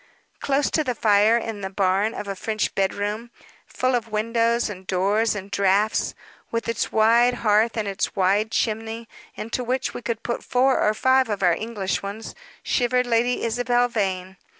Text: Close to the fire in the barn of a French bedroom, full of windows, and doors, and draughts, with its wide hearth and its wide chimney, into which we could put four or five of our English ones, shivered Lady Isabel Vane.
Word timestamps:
Close 0.39 0.71
to 0.71 0.83
the 0.83 0.95
fire 0.95 1.37
in 1.37 1.61
the 1.61 1.69
barn 1.69 2.15
of 2.15 2.27
a 2.27 2.35
French 2.35 2.73
bedroom, 2.73 3.29
full 3.67 3.93
of 3.93 4.07
windows, 4.11 4.67
and 4.67 4.87
doors, 4.87 5.35
and 5.35 5.51
draughts, 5.51 6.15
with 6.49 6.67
its 6.67 6.91
wide 6.91 7.35
hearth 7.45 7.77
and 7.77 7.87
its 7.87 8.15
wide 8.15 8.49
chimney, 8.49 9.07
into 9.35 9.63
which 9.63 9.93
we 9.93 10.01
could 10.01 10.23
put 10.23 10.43
four 10.43 10.79
or 10.79 10.95
five 10.95 11.29
of 11.29 11.43
our 11.43 11.53
English 11.53 12.01
ones, 12.01 12.33
shivered 12.63 13.05
Lady 13.05 13.43
Isabel 13.43 13.87
Vane. 13.87 14.37